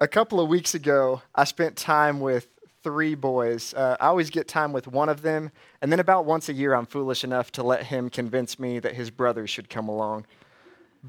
[0.00, 2.48] a couple of weeks ago, I spent time with
[2.82, 3.74] three boys.
[3.74, 5.50] Uh, I always get time with one of them,
[5.82, 8.94] and then about once a year, I'm foolish enough to let him convince me that
[8.94, 10.26] his brother should come along.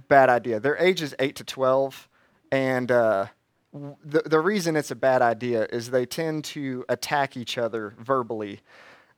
[0.09, 0.59] Bad idea.
[0.59, 2.09] Their age is 8 to 12,
[2.51, 3.27] and uh,
[3.73, 8.59] the, the reason it's a bad idea is they tend to attack each other verbally.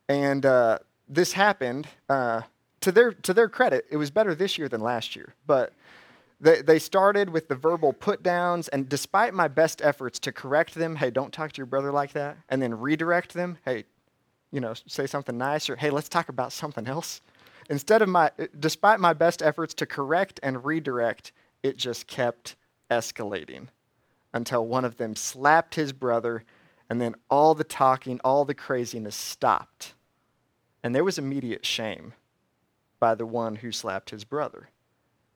[0.08, 0.80] And uh,
[1.10, 2.42] this happened, uh,
[2.82, 5.74] to, their, to their credit, it was better this year than last year, but
[6.44, 10.76] they, they started with the verbal put downs, and despite my best efforts to correct
[10.76, 13.86] them, hey, don't talk to your brother like that, and then redirect them, hey,
[14.52, 17.22] you know, say something nice, or hey, let's talk about something else.
[17.70, 21.32] Instead of my, eh, despite my best efforts to correct and redirect,
[21.64, 22.58] it just kept
[22.92, 23.68] escalating
[24.34, 26.44] until one of them slapped his brother,
[26.90, 29.94] and then all the talking, all the craziness stopped.
[30.84, 32.14] And there was immediate shame
[33.00, 34.70] by the one who slapped his brother.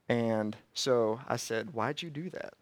[0.09, 2.53] And so I said, Why'd you do that?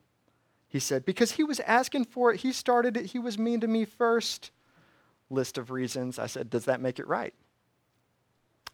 [0.67, 2.41] He said, Because he was asking for it.
[2.41, 3.07] He started it.
[3.07, 4.51] He was mean to me first.
[5.29, 6.19] List of reasons.
[6.19, 7.33] I said, Does that make it right?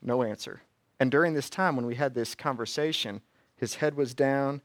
[0.02, 0.62] No answer.
[1.00, 3.22] And during this time, when we had this conversation,
[3.56, 4.62] his head was down.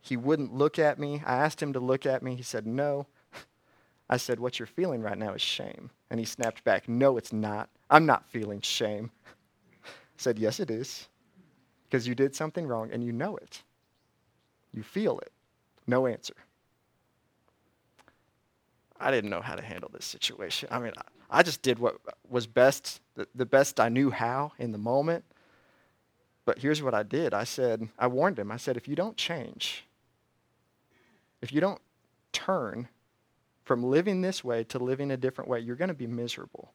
[0.00, 1.22] He wouldn't look at me.
[1.24, 2.36] I asked him to look at me.
[2.36, 3.06] He said, No.
[4.08, 5.90] I said, What you're feeling right now is shame.
[6.10, 7.70] And he snapped back, No, it's not.
[7.90, 9.10] I'm not feeling shame.
[9.84, 11.08] I said, Yes, it is
[11.92, 13.62] because you did something wrong and you know it.
[14.72, 15.30] You feel it.
[15.86, 16.32] No answer.
[18.98, 20.70] I didn't know how to handle this situation.
[20.72, 20.92] I mean,
[21.28, 21.96] I just did what
[22.30, 23.02] was best,
[23.34, 25.26] the, best I knew how in the moment.
[26.46, 28.50] But here's what I did I said, I warned him.
[28.50, 29.84] I said, if you don't change,
[31.42, 31.82] if you don't
[32.32, 32.88] turn
[33.64, 36.72] from living this way to living a different way, you're going to be miserable.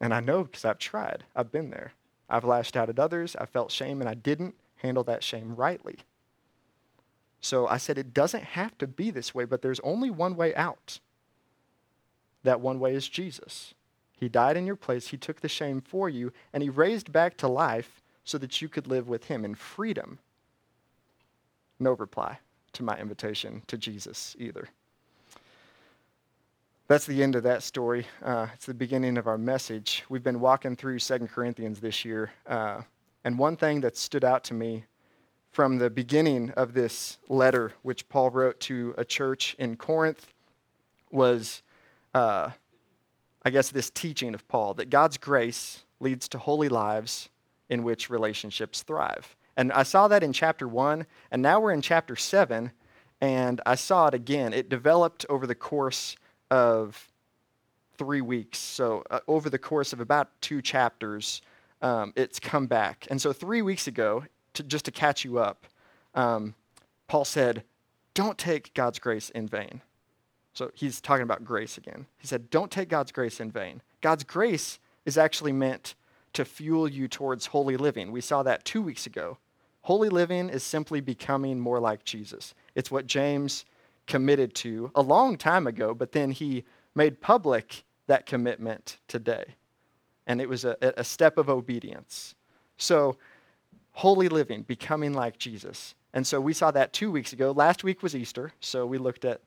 [0.00, 1.92] And I know because I've tried, I've been there.
[2.30, 3.36] I've lashed out at others.
[3.36, 5.98] I felt shame, and I didn't handle that shame rightly.
[7.40, 10.54] So I said, it doesn't have to be this way, but there's only one way
[10.54, 11.00] out.
[12.42, 13.74] That one way is Jesus.
[14.18, 17.36] He died in your place, He took the shame for you, and He raised back
[17.38, 20.18] to life so that you could live with Him in freedom.
[21.78, 22.38] No reply
[22.74, 24.68] to my invitation to Jesus either
[26.90, 28.04] that's the end of that story.
[28.20, 30.02] Uh, it's the beginning of our message.
[30.08, 32.32] We've been walking through Second Corinthians this year.
[32.48, 32.80] Uh,
[33.22, 34.86] and one thing that stood out to me
[35.52, 40.34] from the beginning of this letter, which Paul wrote to a church in Corinth,
[41.12, 41.62] was,
[42.12, 42.50] uh,
[43.44, 47.28] I guess, this teaching of Paul that God's grace leads to holy lives
[47.68, 49.36] in which relationships thrive.
[49.56, 52.72] And I saw that in chapter one, and now we're in chapter seven,
[53.20, 54.52] and I saw it again.
[54.52, 56.16] It developed over the course
[56.50, 57.10] of
[57.96, 58.58] three weeks.
[58.58, 61.42] So, uh, over the course of about two chapters,
[61.82, 63.06] um, it's come back.
[63.10, 64.24] And so, three weeks ago,
[64.54, 65.66] to, just to catch you up,
[66.14, 66.54] um,
[67.08, 67.62] Paul said,
[68.14, 69.82] Don't take God's grace in vain.
[70.54, 72.06] So, he's talking about grace again.
[72.18, 73.82] He said, Don't take God's grace in vain.
[74.00, 75.94] God's grace is actually meant
[76.32, 78.12] to fuel you towards holy living.
[78.12, 79.38] We saw that two weeks ago.
[79.82, 82.54] Holy living is simply becoming more like Jesus.
[82.74, 83.64] It's what James
[84.10, 86.64] committed to a long time ago, but then he
[86.96, 89.44] made public that commitment today.
[90.26, 92.34] And it was a, a step of obedience.
[92.76, 93.16] So,
[93.92, 95.94] holy living, becoming like Jesus.
[96.12, 97.52] And so we saw that two weeks ago.
[97.52, 99.40] Last week was Easter, so we looked at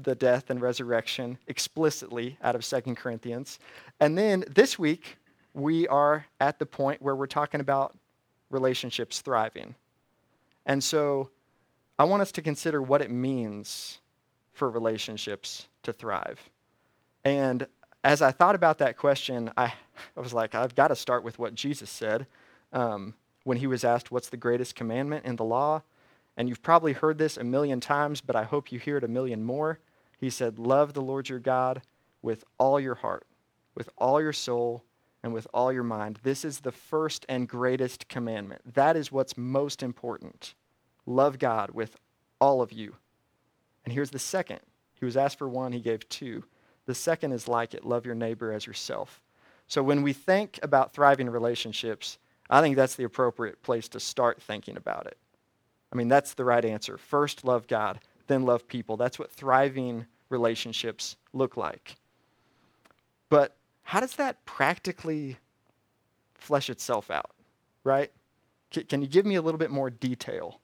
[0.00, 3.58] the death and resurrection explicitly out of Second Corinthians.
[3.98, 5.18] And then this week,
[5.52, 7.96] we are at the point where we're talking about
[8.50, 9.74] relationships thriving.
[10.64, 11.30] And so
[11.98, 14.00] I want us to consider what it means
[14.52, 16.50] for relationships to thrive.
[17.24, 17.66] And
[18.04, 19.72] as I thought about that question, I,
[20.16, 22.26] I was like, I've got to start with what Jesus said
[22.72, 23.14] um,
[23.44, 25.82] when he was asked, What's the greatest commandment in the law?
[26.36, 29.08] And you've probably heard this a million times, but I hope you hear it a
[29.08, 29.78] million more.
[30.18, 31.82] He said, Love the Lord your God
[32.22, 33.26] with all your heart,
[33.74, 34.84] with all your soul,
[35.22, 36.20] and with all your mind.
[36.22, 38.74] This is the first and greatest commandment.
[38.74, 40.54] That is what's most important.
[41.06, 41.96] Love God with
[42.40, 42.94] all of you.
[43.84, 44.60] And here's the second.
[44.98, 46.44] He was asked for one, he gave two.
[46.86, 49.20] The second is like it love your neighbor as yourself.
[49.68, 52.18] So when we think about thriving relationships,
[52.48, 55.18] I think that's the appropriate place to start thinking about it.
[55.92, 56.96] I mean, that's the right answer.
[56.96, 58.96] First, love God, then love people.
[58.96, 61.96] That's what thriving relationships look like.
[63.28, 65.36] But how does that practically
[66.34, 67.30] flesh itself out,
[67.84, 68.12] right?
[68.70, 70.60] Can you give me a little bit more detail?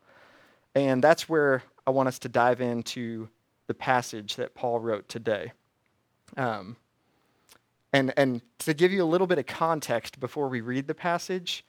[0.75, 3.29] And that's where I want us to dive into
[3.67, 5.53] the passage that Paul wrote today.
[6.37, 6.77] Um,
[7.93, 11.65] and, and to give you a little bit of context before we read the passage,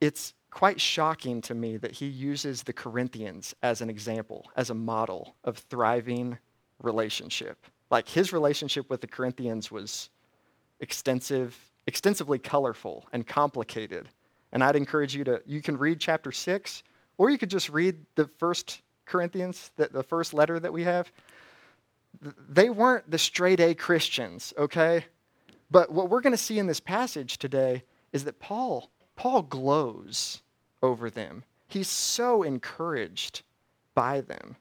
[0.00, 4.74] it's quite shocking to me that he uses the Corinthians as an example, as a
[4.74, 6.36] model of thriving
[6.82, 7.64] relationship.
[7.90, 10.10] Like his relationship with the Corinthians was
[10.80, 11.56] extensive,
[11.86, 14.08] extensively colorful and complicated.
[14.50, 16.82] And I'd encourage you to, you can read chapter six,
[17.22, 21.12] or you could just read the first Corinthians, the, the first letter that we have.
[22.48, 25.04] They weren't the straight A Christians, okay?
[25.70, 30.42] But what we're going to see in this passage today is that Paul, Paul glows
[30.82, 31.44] over them.
[31.68, 33.42] He's so encouraged
[33.94, 34.56] by them.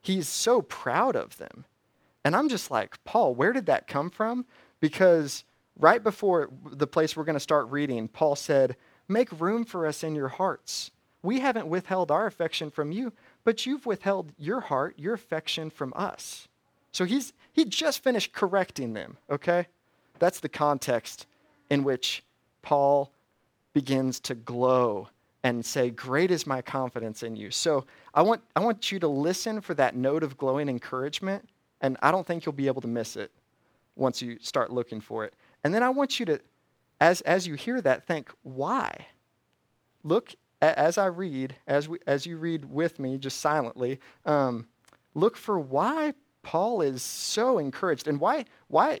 [0.00, 1.66] He's so proud of them.
[2.24, 4.44] And I'm just like, Paul, where did that come from?
[4.80, 5.44] Because
[5.78, 8.74] right before the place we're going to start reading, Paul said,
[9.06, 10.90] Make room for us in your hearts.
[11.22, 13.12] We haven't withheld our affection from you,
[13.44, 16.48] but you've withheld your heart, your affection from us.
[16.90, 19.66] So he's he just finished correcting them, okay?
[20.18, 21.26] That's the context
[21.70, 22.22] in which
[22.62, 23.10] Paul
[23.72, 25.08] begins to glow
[25.42, 27.50] and say, Great is my confidence in you.
[27.50, 27.84] So
[28.14, 31.48] I want, I want you to listen for that note of glowing encouragement,
[31.80, 33.30] and I don't think you'll be able to miss it
[33.96, 35.34] once you start looking for it.
[35.64, 36.40] And then I want you to,
[37.00, 39.06] as, as you hear that, think, Why?
[40.04, 44.66] Look, as I read, as, we, as you read with me, just silently, um,
[45.14, 49.00] look for why Paul is so encouraged and why, why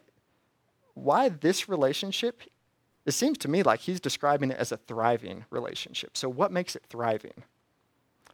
[0.94, 2.42] why this relationship,
[3.06, 6.16] it seems to me like he's describing it as a thriving relationship.
[6.16, 7.44] So, what makes it thriving?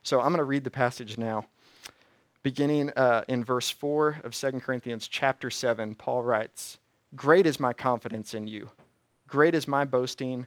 [0.02, 1.46] So, I'm going to read the passage now.
[2.42, 6.78] Beginning uh, in verse 4 of 2 Corinthians chapter 7, Paul writes,
[7.16, 8.70] Great is my confidence in you.
[9.26, 10.46] Great is my boasting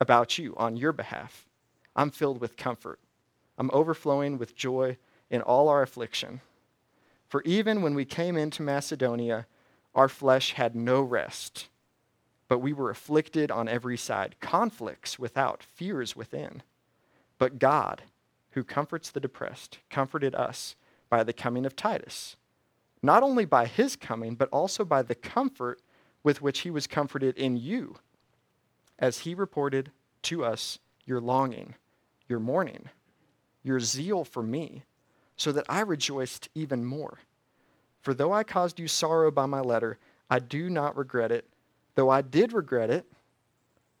[0.00, 1.46] about you on your behalf.
[1.94, 2.98] I'm filled with comfort.
[3.58, 4.96] I'm overflowing with joy
[5.30, 6.40] in all our affliction.
[7.28, 9.46] For even when we came into Macedonia,
[9.94, 11.68] our flesh had no rest,
[12.48, 16.62] but we were afflicted on every side, conflicts without, fears within.
[17.38, 18.02] But God,
[18.50, 20.76] who comforts the depressed, comforted us
[21.08, 22.36] by the coming of Titus,
[23.02, 25.80] not only by his coming, but also by the comfort
[26.22, 27.96] with which he was comforted in you,
[28.98, 29.90] as he reported
[30.22, 31.74] to us your longing,
[32.28, 32.88] your mourning,
[33.62, 34.84] your zeal for me,
[35.36, 37.18] so that I rejoiced even more.
[38.00, 39.98] For though I caused you sorrow by my letter,
[40.28, 41.46] I do not regret it,
[41.94, 43.06] though I did regret it,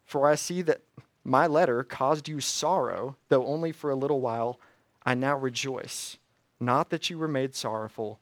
[0.04, 0.80] for I see that
[1.24, 4.58] my letter caused you sorrow, though only for a little while.
[5.04, 6.18] I now rejoice,
[6.58, 8.18] not that you were made sorrowful,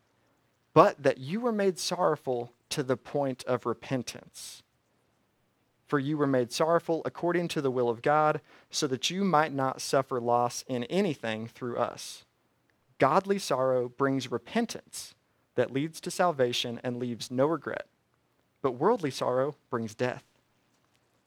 [0.74, 4.62] but that you were made sorrowful to the point of repentance.
[5.90, 8.40] For you were made sorrowful according to the will of God,
[8.70, 12.24] so that you might not suffer loss in anything through us.
[12.98, 15.14] Godly sorrow brings repentance
[15.56, 17.88] that leads to salvation and leaves no regret.
[18.62, 20.22] But worldly sorrow brings death.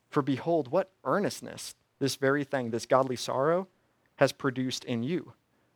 [0.08, 3.68] For behold, what earnestness this very thing, this godly sorrow,
[4.16, 5.34] has produced in you.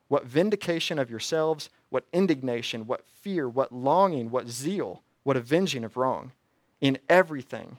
[0.09, 5.99] What vindication of yourselves, what indignation, what fear, what longing, what zeal, what avenging of
[5.99, 6.33] wrong.
[6.81, 7.77] In everything,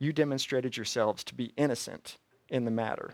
[0.00, 2.18] you demonstrated yourselves to be innocent
[2.48, 3.12] in the matter.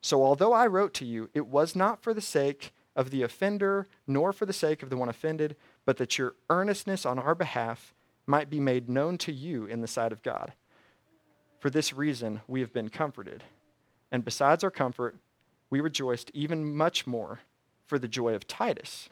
[0.00, 3.86] So, although I wrote to you, it was not for the sake of the offender,
[4.06, 5.54] nor for the sake of the one offended,
[5.84, 7.94] but that your earnestness on our behalf
[8.26, 10.54] might be made known to you in the sight of God.
[11.58, 13.44] For this reason, we have been comforted.
[14.10, 15.16] And besides our comfort,
[15.68, 17.40] we rejoiced even much more
[17.86, 19.08] for the joy of Titus,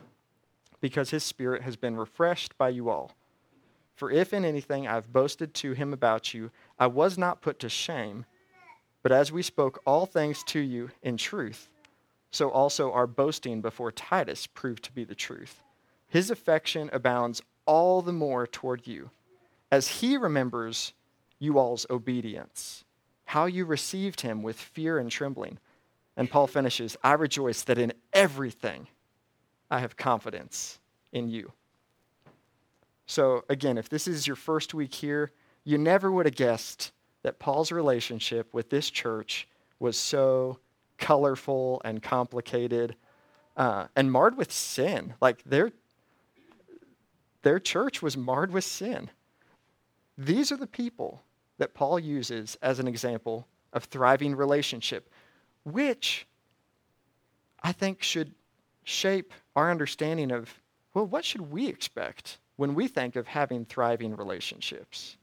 [0.81, 3.13] because his spirit has been refreshed by you all.
[3.94, 7.58] For if in anything I have boasted to him about you, I was not put
[7.61, 8.25] to shame,
[9.03, 11.69] but as we spoke all things to you in truth,
[12.31, 15.63] so also our boasting before Titus proved to be the truth
[16.08, 19.11] his affection abounds all the more toward you,
[19.70, 20.94] as he remembers
[21.39, 22.85] you all's obedience,
[23.27, 25.58] how you received him with fear and trembling.
[26.17, 28.89] And Paul finishes, I rejoice that in everything
[29.70, 30.79] I have confidence
[31.13, 31.53] in you.
[33.06, 35.31] So, again, if this is your first week here,
[35.69, 39.46] you never would have guessed that Paul's relationship with this church
[39.79, 40.58] was so
[40.96, 42.96] colorful and complicated
[43.55, 45.13] uh, and marred with sin.
[45.20, 45.72] Like, they're
[47.43, 49.10] their church was marred with sin.
[50.17, 51.22] These are the people
[51.58, 55.10] that Paul uses as an example of thriving relationship,
[55.65, 56.27] which
[57.63, 58.32] I think should
[58.84, 60.63] shape our understanding of,
[60.94, 65.19] well, what should we expect when we think of having thriving relationships?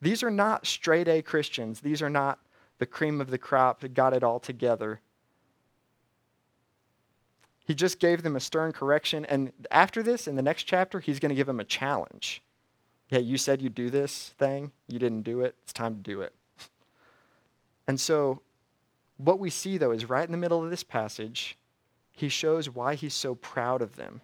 [0.00, 1.80] These are not straight A Christians.
[1.80, 2.38] These are not
[2.78, 5.00] the cream of the crop that got it all together.
[7.64, 9.24] He just gave them a stern correction.
[9.26, 12.42] And after this, in the next chapter, he's going to give them a challenge.
[13.08, 15.54] Hey, you said you'd do this thing, you didn't do it.
[15.62, 16.34] It's time to do it.
[17.86, 18.42] And so,
[19.16, 21.56] what we see, though, is right in the middle of this passage,
[22.12, 24.20] he shows why he's so proud of them,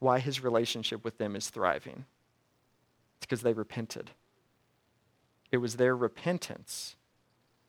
[0.00, 2.04] why his relationship with them is thriving.
[3.16, 4.10] It's because they repented.
[5.50, 6.96] It was their repentance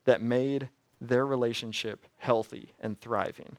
[0.04, 0.68] that made
[1.00, 3.56] their relationship healthy and thriving.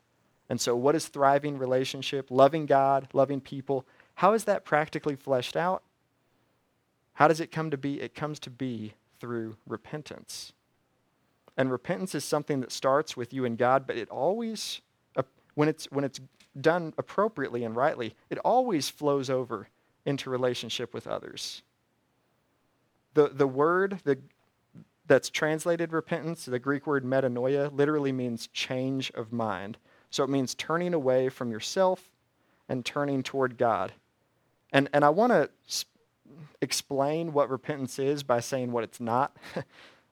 [0.49, 2.29] And so, what is thriving relationship?
[2.29, 3.85] Loving God, loving people.
[4.15, 5.83] How is that practically fleshed out?
[7.13, 8.01] How does it come to be?
[8.01, 10.53] It comes to be through repentance.
[11.57, 14.81] And repentance is something that starts with you and God, but it always,
[15.15, 15.23] uh,
[15.55, 16.19] when it's, when it's
[16.59, 19.69] done appropriately and rightly, it always flows over
[20.05, 21.61] into relationship with others.
[23.13, 24.17] The, the word the,
[25.07, 29.77] that's translated repentance, the Greek word metanoia, literally means change of mind.
[30.09, 32.09] So it means turning away from yourself
[32.69, 33.93] and turning toward God.
[34.71, 35.91] And, and I want to sp-
[36.61, 39.35] explain what repentance is by saying what it's not.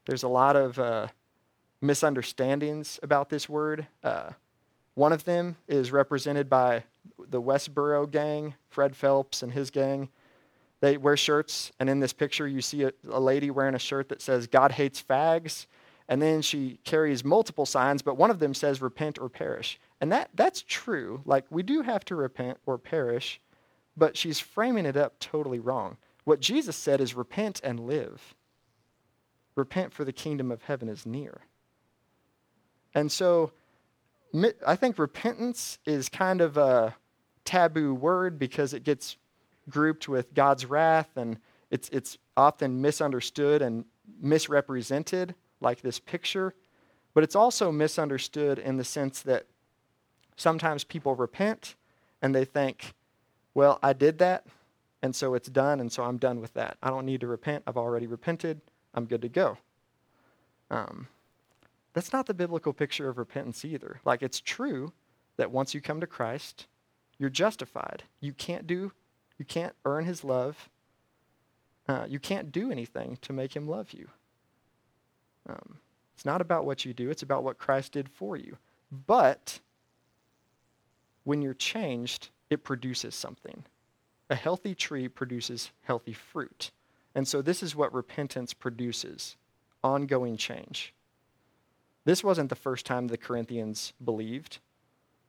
[0.05, 1.07] There's a lot of uh,
[1.81, 3.87] misunderstandings about this word.
[4.03, 4.31] Uh,
[4.95, 6.83] one of them is represented by
[7.17, 10.09] the Westboro gang, Fred Phelps and his gang.
[10.81, 14.09] They wear shirts, and in this picture, you see a, a lady wearing a shirt
[14.09, 15.65] that says, God hates fags.
[16.07, 19.79] And then she carries multiple signs, but one of them says, repent or perish.
[20.01, 21.21] And that, that's true.
[21.23, 23.39] Like, we do have to repent or perish,
[23.95, 25.97] but she's framing it up totally wrong.
[26.23, 28.33] What Jesus said is, repent and live.
[29.55, 31.41] Repent, for the kingdom of heaven is near.
[32.95, 33.51] And so,
[34.65, 36.95] I think repentance is kind of a
[37.45, 39.17] taboo word because it gets
[39.69, 41.37] grouped with God's wrath and
[41.69, 43.85] it's, it's often misunderstood and
[44.19, 46.55] misrepresented, like this picture.
[47.13, 49.45] But it's also misunderstood in the sense that
[50.39, 51.75] Sometimes people repent
[52.21, 52.93] and they think,
[53.53, 54.45] well, I did that,
[55.01, 56.77] and so it's done, and so I'm done with that.
[56.81, 57.63] I don't need to repent.
[57.67, 58.61] I've already repented.
[58.93, 59.57] I'm good to go.
[60.71, 61.09] Um,
[61.91, 63.99] that's not the biblical picture of repentance either.
[64.05, 64.93] Like, it's true
[65.35, 66.67] that once you come to Christ,
[67.17, 68.03] you're justified.
[68.21, 68.93] You can't do,
[69.39, 70.69] you can't earn his love.
[71.87, 74.07] Uh, you can't do anything to make him love you.
[75.49, 75.79] Um,
[76.13, 78.57] it's not about what you do, it's about what Christ did for you.
[79.07, 79.59] But
[81.23, 83.63] when you're changed, it produces something.
[84.29, 86.71] A healthy tree produces healthy fruit.
[87.15, 89.37] And so this is what repentance produces
[89.83, 90.93] ongoing change.
[92.05, 94.59] This wasn't the first time the Corinthians believed.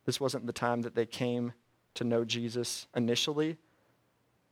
[0.04, 1.52] This wasn't the time that they came
[1.94, 3.56] to know Jesus initially.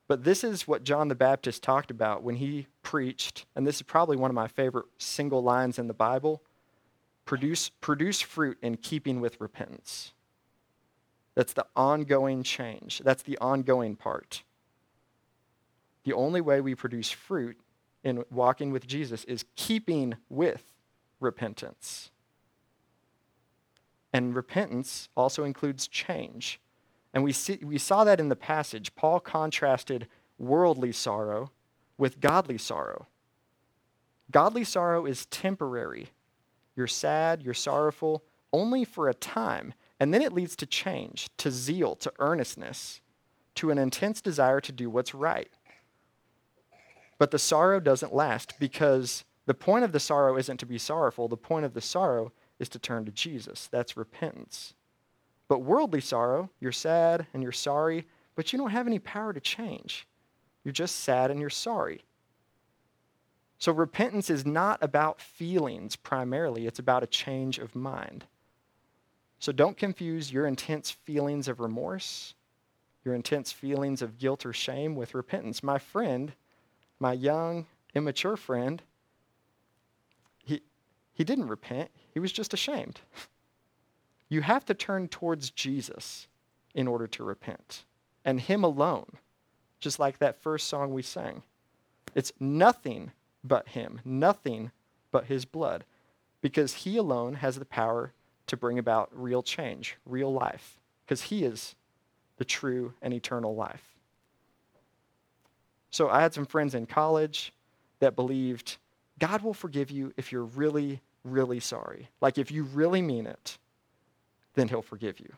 [0.09, 3.83] But this is what John the Baptist talked about when he preached, and this is
[3.83, 6.43] probably one of my favorite single lines in the Bible
[7.27, 10.15] produce, produce fruit in keeping with repentance.
[11.35, 13.03] That's the ongoing change.
[13.05, 14.43] That's the ongoing part.
[16.05, 17.61] The only way we produce fruit
[18.03, 20.73] in walking with Jesus is keeping with
[21.21, 22.11] repentance.
[24.11, 26.61] And repentance also includes change.
[27.15, 28.95] And we, see, we saw that in the passage.
[28.95, 31.51] Paul contrasted worldly sorrow
[31.97, 33.07] with godly sorrow.
[34.31, 36.11] Godly sorrow is temporary.
[36.77, 38.23] You're sad, you're sorrowful,
[38.53, 39.75] only for a time.
[39.99, 43.01] And then it leads to change, to zeal, to earnestness,
[43.57, 45.51] to an intense desire to do what's right.
[47.19, 51.27] But the sorrow doesn't last because the point of the sorrow isn't to be sorrowful.
[51.27, 53.69] The point of the sorrow is to turn to Jesus.
[53.73, 54.75] That's repentance.
[55.49, 59.41] But worldly sorrow, you're sad and you're sorry, but you don't have any power to
[59.41, 60.07] change.
[60.63, 62.05] You're just sad and you're sorry.
[63.59, 68.27] So repentance is not about feelings primarily, it's about a change of mind.
[69.41, 72.35] So don't confuse your intense feelings of remorse,
[73.05, 75.63] your intense feelings of guilt or shame with repentance.
[75.63, 76.33] My friend,
[77.01, 78.83] my young, immature friend,
[80.45, 80.63] he,
[81.15, 83.01] he didn't repent, he was just ashamed.
[84.29, 86.29] You have to turn towards Jesus
[86.75, 87.85] in order to repent,
[88.25, 89.07] and Him alone,
[89.81, 91.43] just like that first song we sang.
[92.15, 94.71] It's nothing but Him, nothing
[95.11, 95.85] but His blood,
[96.43, 98.13] because He alone has the power
[98.49, 101.75] to bring about real change, real life, because He is
[102.37, 103.97] the true and eternal life.
[105.91, 107.53] So I had some friends in college
[108.01, 108.77] that believed
[109.19, 112.09] God will forgive you if you're really, really sorry.
[112.21, 113.59] Like if you really mean it,
[114.59, 115.33] then He'll forgive you.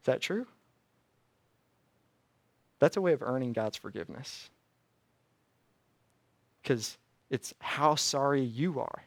[0.00, 0.46] Is that true?
[2.78, 4.50] That's a way of earning God's forgiveness.
[6.62, 6.96] Because
[7.30, 9.04] it's how sorry you are.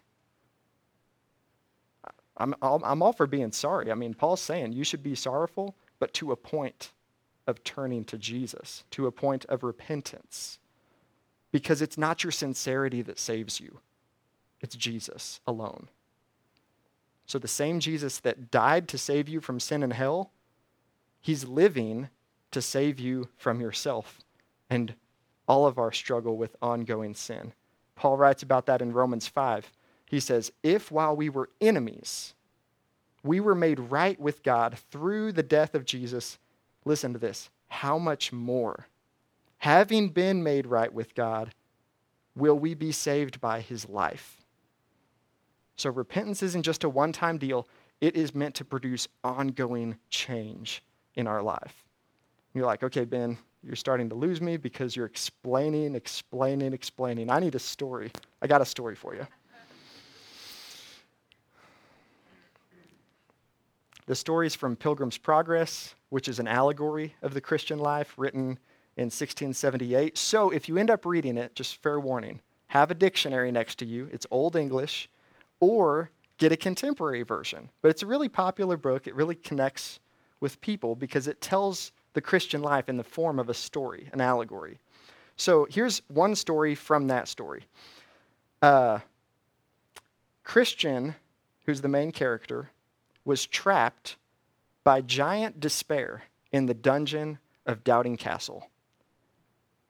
[2.37, 3.91] I'm, I'm all for being sorry.
[3.91, 6.91] I mean, Paul's saying you should be sorrowful, but to a point
[7.47, 10.57] of turning to Jesus, to a point of repentance.
[11.51, 13.79] Because it's not your sincerity that saves you,
[14.61, 15.89] It's Jesus alone.
[17.31, 20.31] So the same Jesus that died to save you from sin and hell,
[21.21, 22.09] he's living
[22.51, 24.19] to save you from yourself
[24.69, 24.95] and
[25.47, 27.53] all of our struggle with ongoing sin.
[27.95, 29.71] Paul writes about that in Romans 5.
[30.07, 32.33] He says, If while we were enemies,
[33.23, 36.37] we were made right with God through the death of Jesus,
[36.83, 38.87] listen to this, how much more,
[39.59, 41.53] having been made right with God,
[42.35, 44.40] will we be saved by his life?
[45.75, 47.67] So repentance isn't just a one time deal,
[48.01, 50.83] it is meant to produce ongoing change
[51.15, 51.85] in our life.
[52.53, 57.29] You're like, okay, Ben, you're starting to lose me because you're explaining, explaining, explaining.
[57.29, 58.11] I need a story.
[58.41, 59.25] I got a story for you.
[64.07, 68.59] The story is from Pilgrim's Progress, which is an allegory of the Christian life written
[68.97, 70.17] in 1678.
[70.17, 73.85] So if you end up reading it, just fair warning, have a dictionary next to
[73.85, 74.09] you.
[74.11, 75.07] It's Old English
[75.61, 77.69] or get a contemporary version.
[77.81, 79.07] But it's a really popular book.
[79.07, 80.01] It really connects
[80.41, 84.19] with people because it tells the Christian life in the form of a story, an
[84.19, 84.79] allegory.
[85.37, 87.63] So here's one story from that story.
[88.61, 88.99] Uh,
[90.43, 91.15] Christian,
[91.65, 92.71] who's the main character,
[93.23, 94.17] was trapped
[94.83, 98.67] by giant despair in the dungeon of Doubting Castle.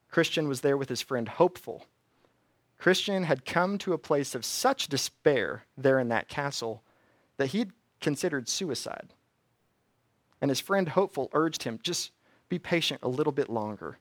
[0.09, 1.85] Christian was there with his friend Hopeful,
[2.81, 6.81] Christian had come to a place of such despair there in that castle
[7.37, 9.13] that he'd considered suicide.
[10.41, 12.11] And his friend Hopeful urged him, just
[12.49, 13.99] be patient a little bit longer.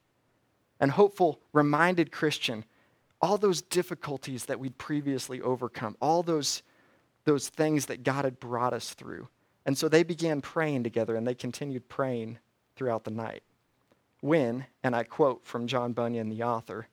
[0.81, 2.65] And Hopeful reminded Christian
[3.21, 6.63] all those difficulties that we'd previously overcome, all those,
[7.27, 9.29] those things that God had brought us through.
[9.67, 12.39] And so they began praying together and they continued praying
[12.77, 13.43] throughout the night.
[14.23, 16.89] When, and I quote from John Bunyan, the author,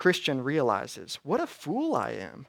[0.00, 2.46] Christian realizes, what a fool I am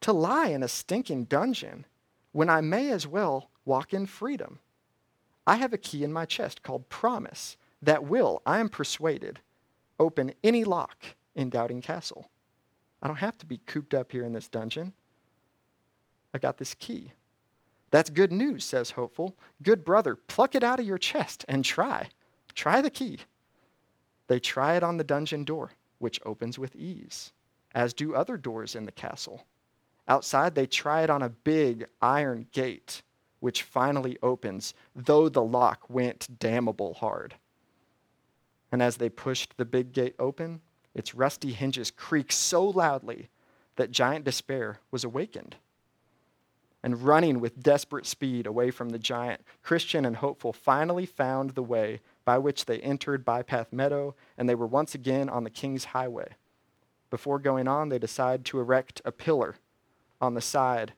[0.00, 1.84] to lie in a stinking dungeon
[2.32, 4.58] when I may as well walk in freedom.
[5.46, 9.40] I have a key in my chest called promise that will, I am persuaded,
[10.00, 11.04] open any lock
[11.34, 12.30] in Doubting Castle.
[13.02, 14.94] I don't have to be cooped up here in this dungeon.
[16.32, 17.12] I got this key.
[17.90, 19.36] That's good news, says Hopeful.
[19.62, 22.08] Good brother, pluck it out of your chest and try.
[22.54, 23.18] Try the key.
[24.28, 27.32] They try it on the dungeon door which opens with ease,
[27.74, 29.46] as do other doors in the castle.
[30.08, 33.02] Outside, they try it on a big iron gate,
[33.40, 37.34] which finally opens, though the lock went damnable hard.
[38.70, 40.60] And as they pushed the big gate open,
[40.94, 43.28] its rusty hinges creaked so loudly
[43.76, 45.56] that giant despair was awakened.
[46.82, 51.62] And running with desperate speed away from the giant, Christian and Hopeful finally found the
[51.62, 55.86] way by which they entered Bypath Meadow, and they were once again on the King's
[55.86, 56.34] Highway.
[57.08, 59.54] Before going on, they decide to erect a pillar
[60.20, 60.92] on the side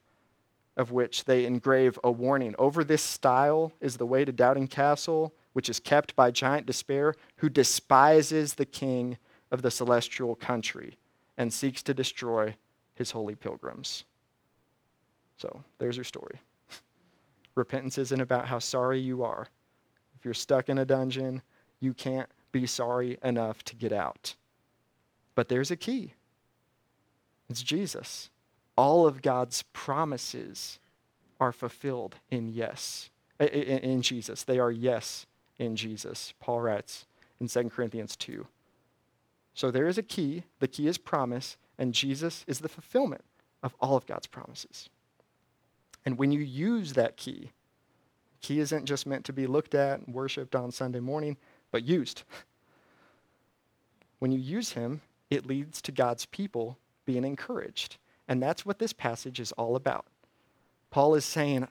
[0.75, 2.55] of which they engrave a warning.
[2.57, 7.13] Over this stile is the way to Doubting Castle, which is kept by Giant Despair,
[7.37, 9.17] who despises the king
[9.51, 10.97] of the celestial country
[11.37, 12.55] and seeks to destroy
[12.95, 14.03] his holy pilgrims.
[15.37, 16.39] So there's your story.
[17.55, 19.47] Repentance isn't about how sorry you are.
[20.19, 21.41] If you're stuck in a dungeon,
[21.79, 24.35] you can't be sorry enough to get out.
[25.35, 26.13] But there's a key
[27.49, 28.29] it's Jesus.
[28.75, 30.79] All of God's promises
[31.39, 34.43] are fulfilled in yes, in Jesus.
[34.43, 35.25] They are yes
[35.57, 37.05] in Jesus, Paul writes
[37.39, 38.47] in 2 Corinthians 2.
[39.53, 40.43] So there is a key.
[40.59, 43.23] The key is promise, and Jesus is the fulfillment
[43.61, 44.89] of all of God's promises.
[46.05, 47.51] And when you use that key,
[48.41, 51.37] Key isn't just meant to be looked at and worshiped on Sunday morning,
[51.71, 52.23] but used.
[54.19, 57.97] When you use him, it leads to God's people being encouraged.
[58.27, 60.05] And that's what this passage is all about.
[60.91, 61.67] Paul is saying,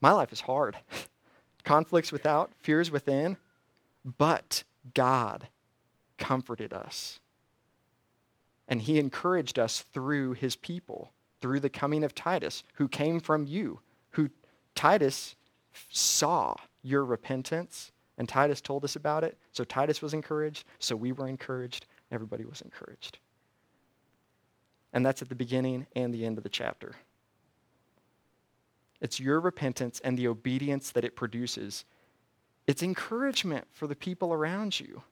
[0.00, 0.76] My life is hard.
[1.64, 3.36] Conflicts without, fears within,
[4.18, 4.64] but
[4.94, 5.48] God
[6.18, 7.20] comforted us.
[8.66, 13.46] And he encouraged us through his people, through the coming of Titus, who came from
[13.46, 13.80] you,
[14.74, 15.36] Titus
[15.90, 19.38] saw your repentance, and Titus told us about it.
[19.52, 23.18] So Titus was encouraged, so we were encouraged, everybody was encouraged.
[24.92, 26.94] And that's at the beginning and the end of the chapter.
[29.00, 31.84] It's your repentance and the obedience that it produces.
[32.66, 35.02] It's encouragement for the people around you.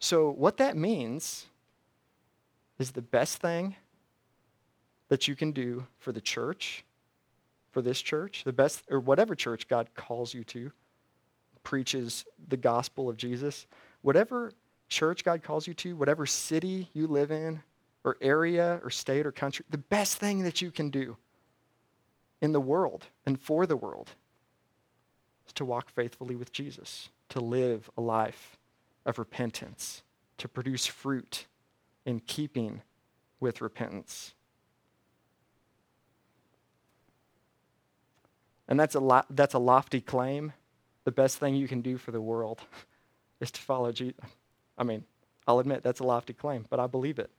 [0.00, 1.46] So, what that means
[2.78, 3.76] is the best thing
[5.08, 6.84] that you can do for the church
[7.72, 10.70] for this church, the best, or whatever church God calls you to,
[11.64, 13.66] preaches the gospel of Jesus,
[14.02, 14.52] whatever
[14.88, 17.62] church God calls you to, whatever city you live in,
[18.04, 21.16] or area or state or country, the best thing that you can do
[22.40, 24.10] in the world and for the world
[25.46, 28.58] is to walk faithfully with Jesus, to live a life
[29.06, 30.02] of repentance,
[30.38, 31.46] to produce fruit
[32.04, 32.82] in keeping
[33.40, 34.34] with repentance.
[38.72, 40.54] And that's a, lo- that's a lofty claim.
[41.04, 42.62] The best thing you can do for the world
[43.42, 44.18] is to follow Jesus.
[44.78, 45.04] I mean,
[45.46, 47.30] I'll admit that's a lofty claim, but I believe it.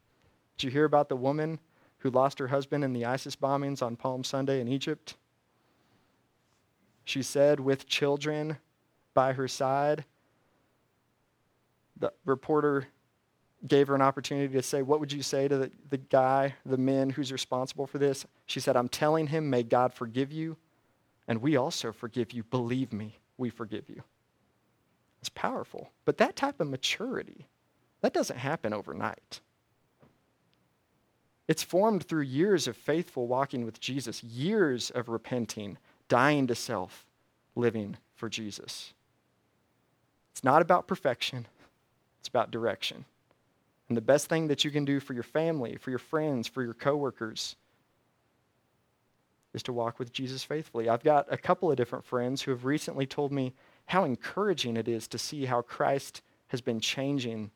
[0.56, 1.58] Did you hear about the woman
[1.98, 5.16] who lost her husband in the ISIS bombings on Palm Sunday in Egypt?
[7.04, 8.58] She said, with children
[9.16, 10.06] by her side,
[11.98, 12.86] the reporter
[13.66, 16.78] gave her an opportunity to say, What would you say to the, the guy, the
[16.78, 18.24] men who's responsible for this?
[18.46, 20.58] She said, I'm telling him, may God forgive you,
[21.28, 22.44] and we also forgive you.
[22.44, 24.04] Believe me, we forgive you.
[25.22, 25.90] It's powerful.
[26.06, 27.48] But that type of maturity,
[28.02, 29.40] that doesn't happen overnight.
[31.48, 37.06] It's formed through years of faithful walking with Jesus, years of repenting, dying to self,
[37.56, 38.94] living for Jesus.
[40.32, 41.48] It's not about perfection,
[42.20, 43.06] it's about direction.
[43.88, 46.64] And the best thing that you can do for your family, for your friends, for
[46.64, 47.56] your coworkers
[49.54, 50.90] is to walk with Jesus faithfully.
[50.90, 53.54] I've got a couple of different friends who have recently told me
[53.86, 57.52] how encouraging it is to see how Christ has been changing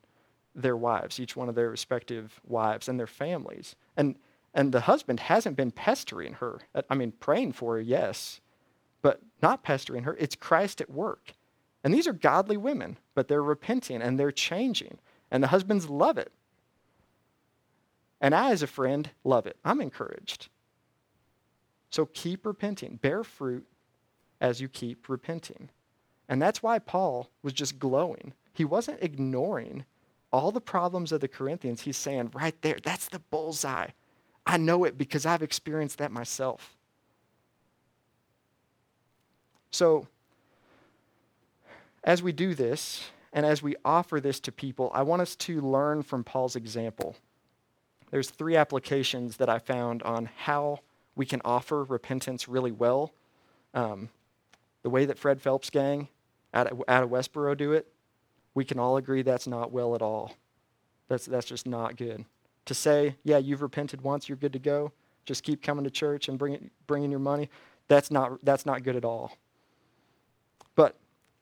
[0.54, 3.76] their wives, each one of their respective wives and their families.
[3.96, 4.16] And
[4.54, 6.60] and the husband hasn't been pestering her.
[6.74, 8.40] Uh, I mean, praying for her, yes,
[9.02, 10.16] but not pestering her.
[10.18, 11.34] It's Christ at work.
[11.84, 14.98] And these are godly women, but they're repenting and they're changing.
[15.30, 16.32] And the husbands love it.
[18.20, 19.56] And I, as a friend, love it.
[19.64, 20.48] I'm encouraged.
[21.90, 22.96] So keep repenting.
[22.96, 23.66] Bear fruit
[24.40, 25.70] as you keep repenting.
[26.28, 28.34] And that's why Paul was just glowing.
[28.52, 29.84] He wasn't ignoring
[30.30, 31.82] all the problems of the Corinthians.
[31.82, 33.88] He's saying, right there, that's the bullseye.
[34.46, 36.76] I know it because I've experienced that myself.
[39.70, 40.06] So,
[42.04, 45.60] as we do this, and as we offer this to people, I want us to
[45.60, 47.16] learn from Paul's example.
[48.10, 50.80] There's three applications that I found on how
[51.18, 53.12] we can offer repentance really well.
[53.74, 54.08] Um,
[54.82, 56.08] the way that Fred Phelps gang
[56.54, 57.92] out of, out of Westboro do it,
[58.54, 60.36] we can all agree that's not well at all.
[61.08, 62.24] That's, that's just not good.
[62.66, 64.92] To say, yeah, you've repented once, you're good to go,
[65.26, 67.50] just keep coming to church and bring, bringing your money,
[67.88, 69.32] that's not, that's not good at all.
[70.76, 70.96] But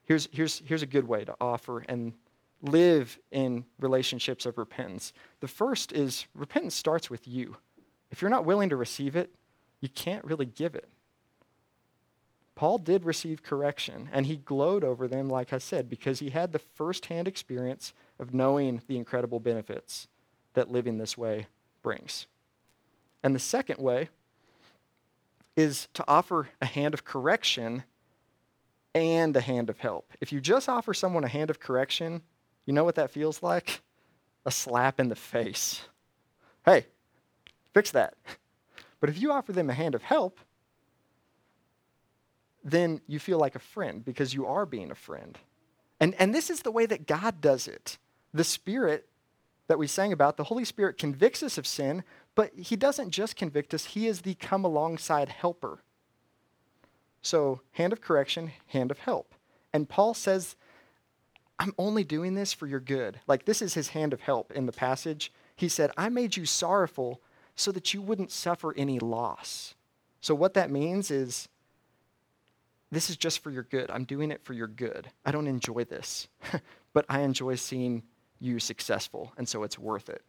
[0.06, 2.14] here's, here's, here's a good way to offer and
[2.62, 5.12] live in relationships of repentance.
[5.40, 7.58] The first is repentance starts with you.
[8.10, 9.30] If you're not willing to receive it,
[9.87, 10.88] you can't really give it.
[12.57, 16.51] Paul did receive correction, and he glowed over them, like I said, because he had
[16.51, 20.09] the firsthand experience of knowing the incredible benefits
[20.55, 21.46] that living this way
[21.85, 22.27] brings.
[23.22, 24.09] And the second way
[25.55, 27.85] is to offer a hand of correction
[28.92, 30.12] and a hand of help.
[30.20, 32.22] If you just offer someone a hand of correction,
[32.64, 33.83] you know what that feels like?
[34.46, 35.83] A slap in the face.
[36.64, 36.87] Hey,
[37.72, 38.14] fix that.
[39.00, 40.40] But if you offer them a hand of help,
[42.64, 45.38] then you feel like a friend because you are being a friend.
[46.00, 47.98] And, and this is the way that God does it.
[48.35, 49.09] The Spirit
[49.68, 52.04] that we sang about, the Holy Spirit convicts us of sin,
[52.35, 55.80] but He doesn't just convict us, He is the come alongside helper.
[57.22, 59.35] So, hand of correction, hand of help.
[59.72, 60.56] And Paul says,
[61.59, 63.20] I'm only doing this for your good.
[63.26, 65.32] Like, this is his hand of help in the passage.
[65.54, 67.20] He said, I made you sorrowful
[67.56, 69.74] so that you wouldn't suffer any loss.
[70.20, 71.48] So, what that means is,
[72.90, 73.90] this is just for your good.
[73.90, 75.08] I'm doing it for your good.
[75.24, 76.28] I don't enjoy this,
[76.92, 78.04] but I enjoy seeing
[78.38, 80.22] you successful, and so it's worth it.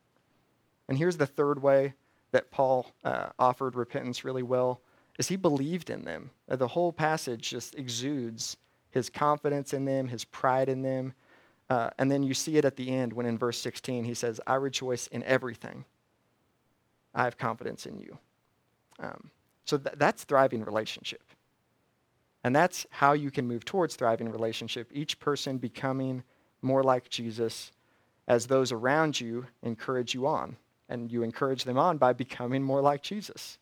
[0.88, 1.94] And here's the third way
[2.32, 4.82] that Paul uh, offered repentance really well
[5.18, 6.30] is he believed in them.
[6.50, 8.58] Uh, the whole passage just exudes
[8.92, 11.14] his confidence in them, his pride in them.
[11.70, 14.40] Uh, and then you see it at the end when in verse 16 he says,
[14.48, 15.86] I rejoice in everything.
[17.18, 18.18] I have confidence in you.
[19.00, 19.32] Um,
[19.66, 21.24] so th- that's thriving relationship.
[22.44, 26.24] And that's how you can move towards thriving relationship, each person becoming
[26.62, 27.72] more like Jesus
[28.28, 30.56] as those around you encourage you on.
[30.90, 33.58] And you encourage them on by becoming more like Jesus.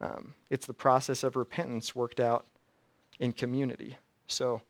[0.00, 2.46] Um, it's the process of repentance worked out
[3.18, 3.98] in community.
[4.28, 4.62] So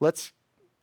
[0.00, 0.32] let's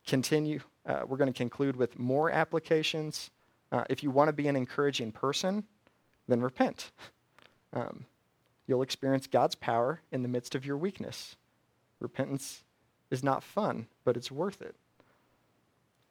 [0.06, 0.60] continue.
[0.84, 3.30] Uh, we're going to conclude with more applications.
[3.70, 5.64] Uh, if you want to be an encouraging person,
[6.28, 6.90] then repent.
[7.72, 8.06] Um,
[8.66, 11.36] you'll experience God's power in the midst of your weakness.
[12.00, 12.64] Repentance
[13.10, 14.74] is not fun, but it's worth it.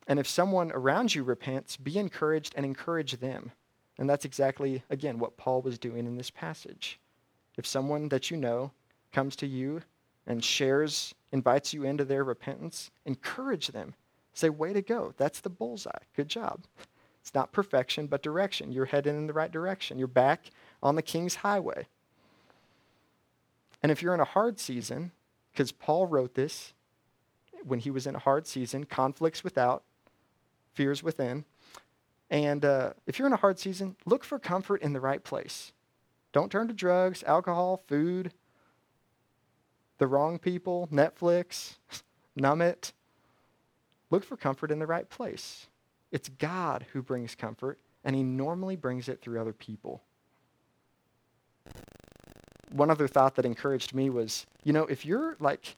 [0.08, 3.52] And if someone around you repents, be encouraged and encourage them.
[3.98, 7.00] And that's exactly, again, what Paul was doing in this passage.
[7.58, 8.72] If someone that you know
[9.12, 9.82] comes to you
[10.26, 13.94] and shares, invites you into their repentance, encourage them.
[14.34, 15.14] Say, way to go.
[15.18, 15.92] That's the bullseye.
[16.16, 16.62] Good job.
[17.22, 18.72] It's not perfection, but direction.
[18.72, 20.00] You're heading in the right direction.
[20.00, 20.50] You're back
[20.82, 21.88] on the king's highway.
[23.84, 25.12] And if you're in a hard season,
[25.52, 26.74] because Paul wrote this
[27.64, 29.84] when he was in a hard season, conflicts without,
[30.74, 31.46] fears within.
[32.30, 35.74] And uh, if you're in a hard season, look for comfort in the right place.
[36.32, 38.32] Don't turn to drugs, alcohol, food,
[39.98, 41.76] the wrong people, Netflix,
[42.36, 42.94] numb it.
[44.10, 45.68] Look for comfort in the right place.
[46.12, 50.02] It's God who brings comfort, and He normally brings it through other people.
[52.72, 55.76] One other thought that encouraged me was you know, if you're like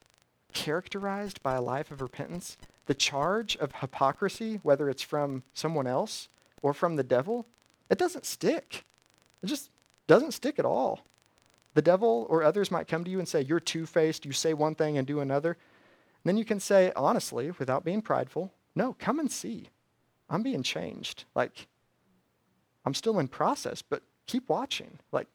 [0.54, 6.28] characterized by a life of repentance, the charge of hypocrisy, whether it's from someone else
[6.62, 7.48] or from the devil,
[7.90, 8.86] it doesn't stick.
[9.42, 9.70] It just
[10.08, 11.06] doesn't stick at all.
[11.74, 14.54] The devil or others might come to you and say, You're two faced, you say
[14.54, 15.52] one thing and do another.
[15.52, 19.70] And then you can say, honestly, without being prideful, No, come and see.
[20.34, 21.26] I'm being changed.
[21.36, 21.68] Like,
[22.86, 24.98] I'm still in process, but keep watching.
[25.12, 25.28] Like,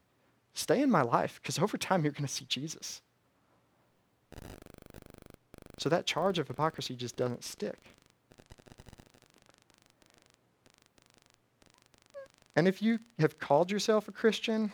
[0.54, 3.00] stay in my life because over time you're going to see Jesus.
[5.78, 7.78] So that charge of hypocrisy just doesn't stick.
[12.56, 14.72] And if you have called yourself a Christian,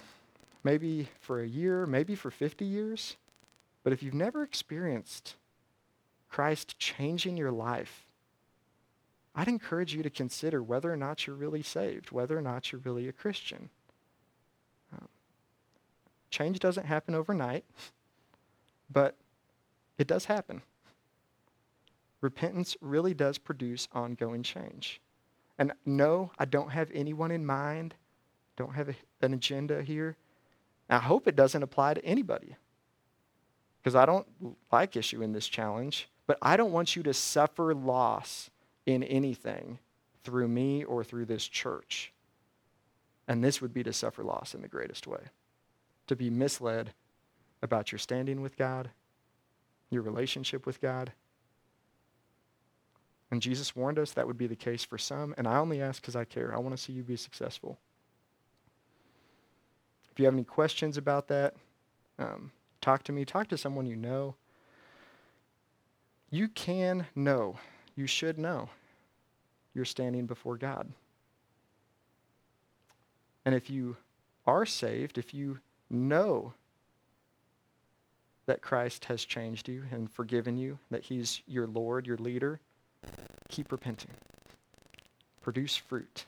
[0.62, 3.16] maybe for a year, maybe for 50 years,
[3.82, 5.36] but if you've never experienced
[6.30, 8.06] Christ changing your life,
[9.34, 12.80] I'd encourage you to consider whether or not you're really saved, whether or not you're
[12.84, 13.68] really a Christian.
[14.92, 15.08] Um,
[16.30, 17.64] change doesn't happen overnight,
[18.90, 19.16] but
[19.98, 20.62] it does happen.
[22.20, 25.00] Repentance really does produce ongoing change.
[25.58, 27.94] And no, I don't have anyone in mind,
[28.56, 30.16] don't have a, an agenda here.
[30.88, 32.56] I hope it doesn't apply to anybody
[33.82, 34.26] because I don't
[34.70, 38.50] like issuing this challenge, but I don't want you to suffer loss
[38.86, 39.78] in anything
[40.22, 42.12] through me or through this church.
[43.26, 45.20] And this would be to suffer loss in the greatest way
[46.06, 46.92] to be misled
[47.62, 48.90] about your standing with God,
[49.90, 51.12] your relationship with God.
[53.30, 56.00] And Jesus warned us that would be the case for some, and I only ask
[56.00, 56.54] because I care.
[56.54, 57.78] I want to see you be successful.
[60.12, 61.54] If you have any questions about that,
[62.18, 63.24] um, talk to me.
[63.24, 64.36] Talk to someone you know.
[66.30, 67.56] You can know
[67.96, 68.68] you should know
[69.74, 70.88] you're standing before God.
[73.44, 73.96] And if you
[74.46, 75.58] are saved, if you
[75.90, 76.54] know
[78.46, 82.60] that Christ has changed you and forgiven you, that He's your Lord, your leader,
[83.48, 84.10] keep repenting.
[85.42, 86.24] Produce fruit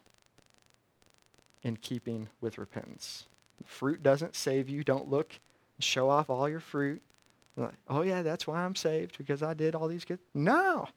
[1.63, 3.25] in keeping with repentance.
[3.65, 4.85] Fruit doesn't save you.
[4.85, 5.39] Don't look
[5.77, 7.03] and show off all your fruit.
[7.57, 10.19] Like, oh, yeah, that's why I'm saved, because I did all these good.
[10.35, 10.89] No!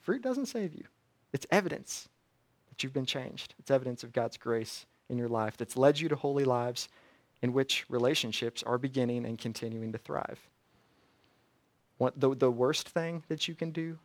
[0.00, 0.84] Fruit doesn't save you.
[1.32, 2.08] It's evidence
[2.68, 3.54] that you've been changed.
[3.58, 6.88] It's evidence of God's grace in your life that's led you to holy lives
[7.42, 10.40] in which relationships are beginning and continuing to thrive.
[11.98, 13.98] What, the, the worst thing that you can do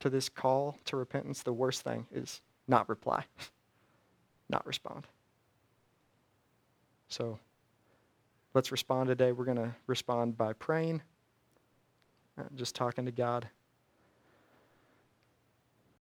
[0.00, 3.24] to this call to repentance, the worst thing is not reply,
[4.50, 5.06] not respond.
[7.08, 7.38] So
[8.54, 9.32] let's respond today.
[9.32, 11.02] We're going to respond by praying,
[12.38, 13.48] uh, just talking to God.